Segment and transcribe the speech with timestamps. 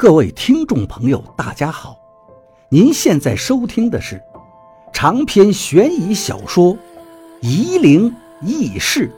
[0.00, 1.94] 各位听众朋友，大家好！
[2.70, 4.18] 您现在收听的是
[4.94, 6.74] 长篇悬疑小说
[7.42, 8.10] 《夷陵
[8.40, 9.12] 轶事》，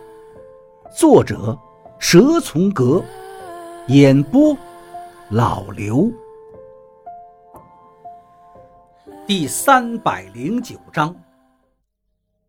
[0.98, 1.56] 作者
[2.00, 3.00] 蛇从阁，
[3.86, 4.58] 演播
[5.30, 6.10] 老刘。
[9.24, 11.14] 第三百零九章，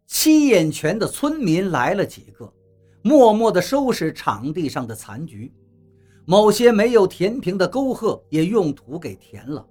[0.07, 2.52] 七眼泉的村民来了几个，
[3.04, 5.54] 默默地收拾场地上的残局。
[6.25, 9.65] 某些没有填平的沟壑也用土给填了。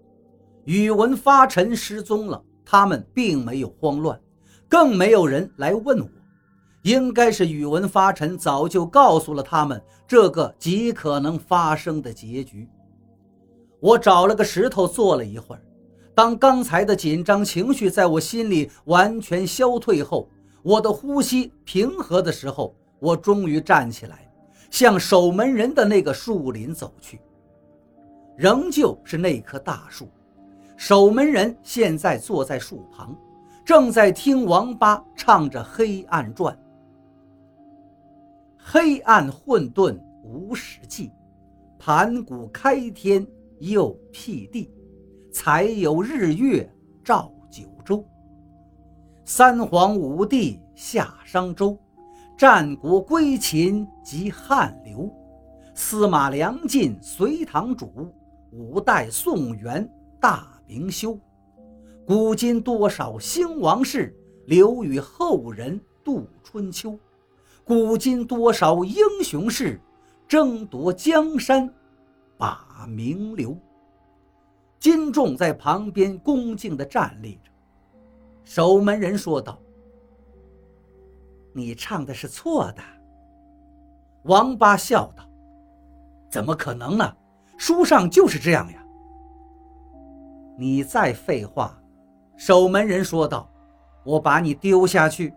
[0.64, 4.20] 宇文发沉失踪了，他们并没有慌乱，
[4.68, 6.08] 更没有人来问我。
[6.82, 12.68] 应该是宇文发沉早就告诉了他们这个极可能发生的结局。
[13.80, 15.62] 我找了个石头坐了一会儿，
[16.14, 20.28] 当刚才的紧张情绪在我心里完全消退后，
[20.62, 24.21] 我的呼吸平和的时候，我终于站起来。
[24.72, 27.20] 向守门人的那个树林走去，
[28.38, 30.08] 仍旧是那棵大树。
[30.78, 33.14] 守门人现在坐在树旁，
[33.66, 36.54] 正在听王八唱着《黑暗传》。
[38.56, 41.12] 黑暗混沌无始际，
[41.78, 43.26] 盘古开天
[43.58, 44.72] 又辟地，
[45.30, 46.66] 才有日月
[47.04, 48.02] 照九州。
[49.22, 51.78] 三皇五帝夏商周。
[52.42, 55.08] 战国归秦及汉刘，
[55.76, 58.12] 司马梁晋隋唐主，
[58.50, 59.88] 五代宋元
[60.20, 61.16] 大明修。
[62.04, 64.12] 古今多少兴亡事，
[64.46, 66.98] 留与后人度春秋。
[67.62, 69.80] 古今多少英雄事，
[70.26, 71.72] 争夺江山
[72.36, 73.56] 把名留。
[74.80, 77.52] 金仲在旁边恭敬地站立着，
[78.42, 79.56] 守门人说道。
[81.54, 82.82] 你唱的是错的，
[84.24, 85.28] 王八笑道
[86.30, 87.16] ：“怎么可能呢？
[87.58, 88.84] 书上就是这样呀。”
[90.58, 91.80] 你再废话，
[92.36, 93.50] 守门人说道
[94.04, 95.34] ：“我把你丢下去。”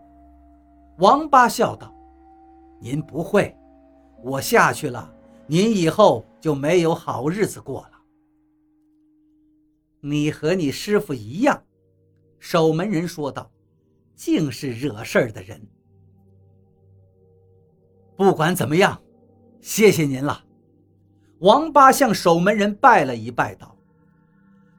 [0.98, 1.94] 王八笑道
[2.80, 3.56] ：“您不会，
[4.22, 5.12] 我下去了，
[5.46, 7.90] 您以后就没有好日子过了。”
[10.00, 11.62] 你和你师傅一样，
[12.38, 13.50] 守门人说道
[14.14, 15.60] ：“竟是惹事儿的人。”
[18.16, 18.98] 不管怎么样，
[19.60, 20.42] 谢谢您了。
[21.40, 23.76] 王八向守门人拜了一拜，道：“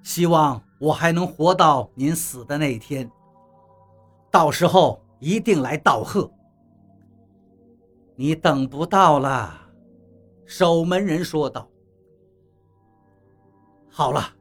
[0.02, 3.10] 希望我还能活到您死的那天，
[4.32, 6.30] 到时候一定来道贺。”
[8.20, 9.56] 你等不到了，
[10.48, 11.70] 守门人说道。
[13.88, 14.34] 好了，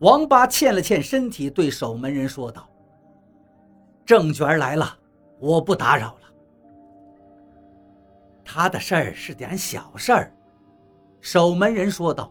[0.00, 2.68] 王八欠了欠身体，对守门人说道
[4.04, 4.98] ：“郑娟来了，
[5.38, 6.20] 我不打扰了。”
[8.44, 10.32] 他的事儿是点小事儿，
[11.20, 12.30] 守门人说道：“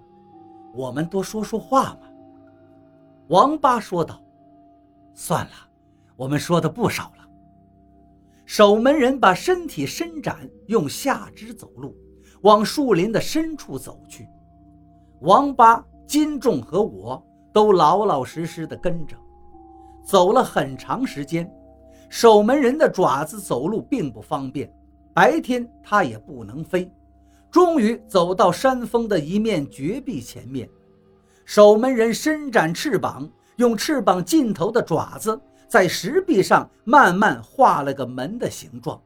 [0.73, 2.01] 我们多说说话嘛。”
[3.29, 4.21] 王八说道
[5.13, 5.51] ：“算了，
[6.15, 7.27] 我们说的不少了。”
[8.45, 11.95] 守门人把身体伸展，用下肢走路，
[12.41, 14.27] 往树林的深处走去。
[15.21, 19.15] 王八、金仲和我都老老实实的跟着，
[20.03, 21.49] 走了很长时间。
[22.09, 24.71] 守门人的爪子走路并不方便。
[25.13, 26.91] 白天它也不能飞，
[27.51, 30.67] 终于走到山峰的一面绝壁前面。
[31.45, 38.99] 守门人伸展翅膀，用翅膀尽头的爪子在石壁上慢慢画了个门的形状。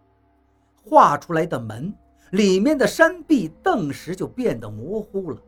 [0.84, 1.94] 画出来的门
[2.31, 5.41] 里面的山壁顿时就变得模糊了，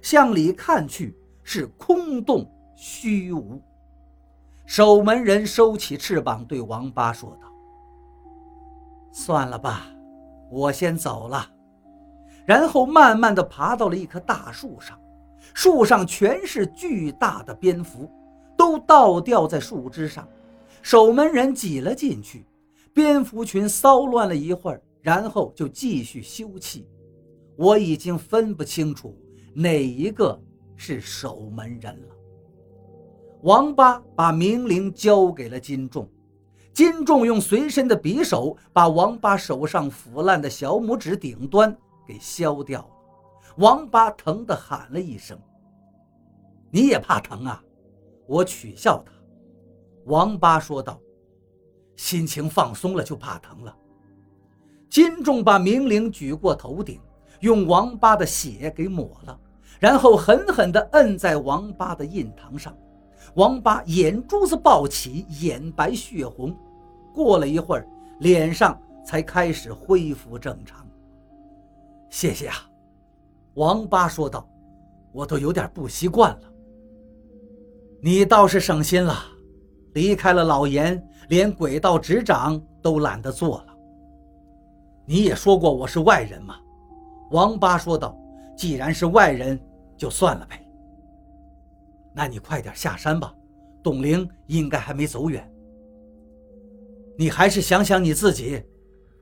[0.00, 3.60] 向里看去是空洞虚无。
[4.64, 7.48] 守门人收起翅膀，对王八说道
[9.12, 9.88] ：“算了吧。”
[10.50, 11.46] 我先走了，
[12.44, 14.98] 然后慢慢地爬到了一棵大树上，
[15.54, 18.10] 树上全是巨大的蝙蝠，
[18.56, 20.26] 都倒吊在树枝上。
[20.82, 22.46] 守门人挤了进去，
[22.92, 26.84] 蝙蝠群骚乱了一会儿，然后就继续休憩。
[27.56, 29.16] 我已经分不清楚
[29.54, 30.40] 哪一个
[30.76, 32.16] 是守门人了。
[33.42, 36.08] 王八把明灵交给了金仲。
[36.76, 41.74] 金仲用随身的匕首把王八手上腐烂的小拇指顶端
[42.06, 42.88] 给削掉了，
[43.56, 45.40] 王八疼得喊了一声
[46.70, 47.64] ：“你也怕疼啊？”
[48.28, 49.12] 我取笑他。
[50.04, 51.00] 王八说道
[51.96, 53.74] ：“心情放松了就怕疼了。”
[54.90, 57.00] 金仲把明灵举过头顶，
[57.40, 59.40] 用王八的血给抹了，
[59.80, 62.76] 然后狠狠地摁在王八的印堂上，
[63.34, 66.54] 王八眼珠子暴起，眼白血红。
[67.16, 70.86] 过了一会儿，脸上才开始恢复正常。
[72.10, 72.56] 谢谢啊，
[73.54, 74.46] 王八说道
[75.12, 76.52] ：“我都有点不习惯了。
[78.02, 79.14] 你倒是省心了，
[79.94, 83.74] 离开了老严，连轨道执掌都懒得做了。
[85.06, 86.56] 你也说过我是外人嘛。
[87.30, 88.14] 王八说道
[88.54, 89.58] ：“既然是外人，
[89.96, 90.62] 就算了呗。
[92.12, 93.34] 那你快点下山吧，
[93.82, 95.50] 董玲应该还没走远。
[97.16, 98.62] 你还是想想你自己。”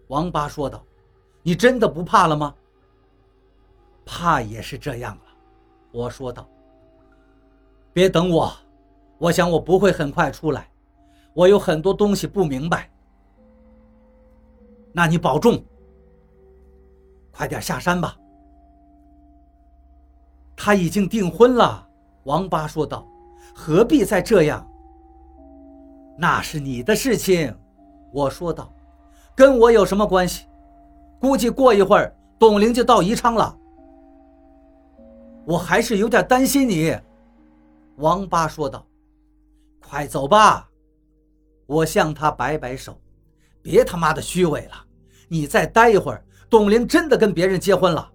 [0.08, 0.84] 王八说道
[1.42, 2.54] ：“你真的不怕了吗？”
[4.04, 5.22] 怕也是这样了，
[5.90, 6.46] 我说道
[7.92, 8.52] ：“别等我，
[9.18, 10.68] 我想我不会很快出来，
[11.32, 12.90] 我有很多东西不明白。
[14.92, 15.64] 那你保重。”
[17.32, 18.16] 快点下山吧。
[20.54, 21.88] 他已经订婚了，
[22.24, 23.06] 王八说道
[23.56, 24.70] ：“何必再这样？”
[26.16, 27.56] 那是你的事情，
[28.14, 28.72] 我说道
[29.34, 30.46] ：“跟我有什么关系？
[31.20, 33.58] 估计过一会儿董玲就到宜昌了。”
[35.44, 36.96] 我还是有点担心你，
[37.96, 38.86] 王八说道
[39.82, 40.70] ：“快走吧。”
[41.66, 42.96] 我向他摆摆手
[43.60, 44.74] ：“别他妈的虚伪了，
[45.26, 48.12] 你再待一会儿。”董玲真的跟别人结婚了，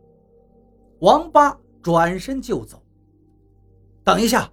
[1.00, 2.82] 王八转身就走。
[4.02, 4.50] 等一下，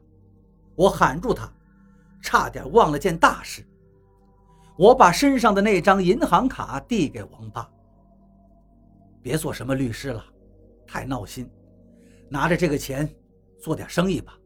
[0.75, 1.49] 我喊住他，
[2.21, 3.65] 差点忘了件大事。
[4.77, 7.69] 我把身上的那张银行卡递给王八。
[9.23, 10.23] 别做什么律师了，
[10.87, 11.51] 太闹心。
[12.29, 13.09] 拿着这个钱，
[13.61, 14.37] 做点生意吧。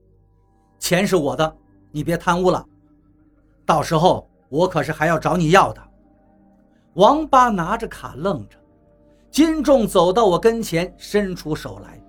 [0.78, 1.56] 钱是我的，
[1.90, 2.64] 你别贪污了。
[3.66, 5.82] 到时候我可是还要找你要的。
[6.94, 8.56] 王八拿着卡愣着。
[9.30, 12.02] 金仲走到我跟前，伸出手来，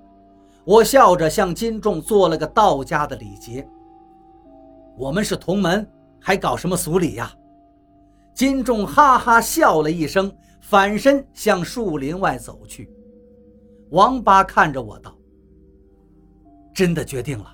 [0.66, 3.68] 我笑着向金仲做了个道家的礼节。
[4.98, 5.88] 我们是同门，
[6.20, 7.32] 还搞什么俗礼呀？
[8.34, 10.32] 金仲哈哈笑了一声，
[10.62, 12.92] 反身向树林外走去。
[13.90, 15.14] 王八看着我道
[16.74, 17.52] ：“真的决定了？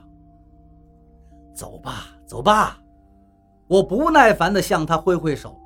[1.53, 2.79] 走吧，走吧。”
[3.68, 5.59] 我不耐烦地向他挥挥手。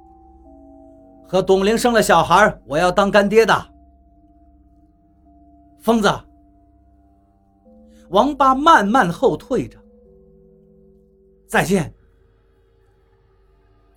[1.27, 3.53] 和董玲生了小孩，我要当干爹的。
[5.79, 6.09] 疯子，
[8.09, 9.77] 王八慢慢后退着。
[11.47, 11.93] 再见，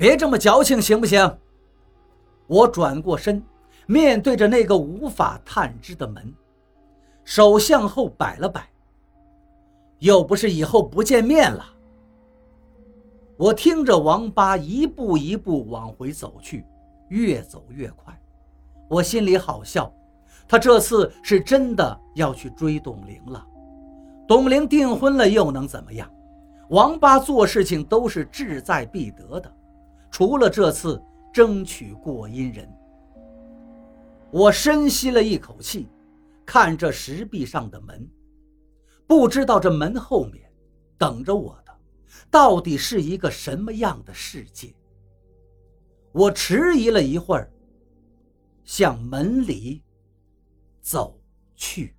[0.04, 1.38] 别这么矫情，行不行？
[2.46, 3.42] 我转过身，
[3.86, 6.30] 面对着那个无法探知的门，
[7.24, 8.68] 手向后摆了摆。
[10.00, 11.64] 又不是以后不见面了。
[13.38, 16.66] 我听着王八一步一步往回走去，
[17.08, 18.14] 越走越快，
[18.90, 19.90] 我心里好笑。
[20.46, 23.42] 他这次是真的要去追董玲了，
[24.28, 26.06] 董玲订婚了又能怎么样？
[26.68, 29.50] 王八做事情都是志在必得的，
[30.14, 31.02] 除了这次
[31.32, 32.72] 争取过阴人。
[34.30, 35.88] 我深吸了一口气，
[36.46, 38.08] 看着石壁上的门，
[39.08, 40.48] 不知道这门后面
[40.96, 41.76] 等着我的
[42.30, 44.72] 到底是一个什么样的世界。
[46.12, 47.52] 我迟疑了一会儿，
[48.62, 49.82] 向门里。
[50.80, 51.18] 走
[51.56, 51.92] 去。